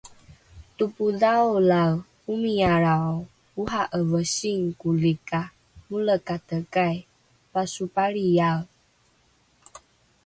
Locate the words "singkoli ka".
4.35-5.41